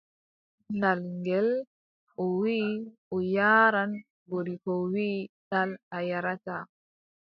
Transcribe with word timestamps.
Ɗal 0.79 0.99
ngel, 1.17 1.49
o 2.21 2.23
wii 2.39 2.71
o 3.13 3.15
yaaran, 3.35 3.91
goriiko 4.29 4.71
wii: 4.91 5.17
ɗal 5.49 5.69
a 5.95 5.97
yaarataa. 6.09 6.63